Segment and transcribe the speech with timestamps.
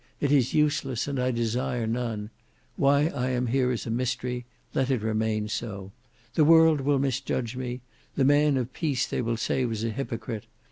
[0.19, 2.31] It is useless and I desire none.
[2.75, 5.91] Why I am here is a mystery; let it remain so.
[6.33, 7.81] The world will misjudge me;
[8.15, 10.45] the man of peace they will say was a hypocrite.